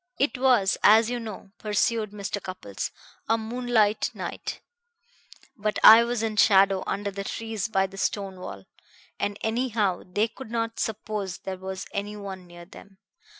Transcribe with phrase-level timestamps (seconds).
[0.17, 2.41] "It was, as you know," pursued Mr.
[2.41, 2.89] Cupples,
[3.29, 4.59] "a moonlight night;
[5.55, 8.65] but I was in shadow under the trees by the stone wall,
[9.19, 12.97] and anyhow they could not suppose there was any one near them.